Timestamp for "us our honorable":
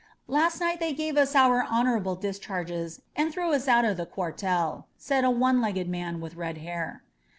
1.15-2.15